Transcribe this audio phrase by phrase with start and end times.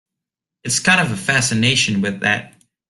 [0.63, 2.55] It's kind of a fascination with that.